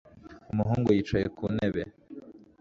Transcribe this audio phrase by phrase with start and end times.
[0.51, 1.81] Umuhungu yicaye ku ntebe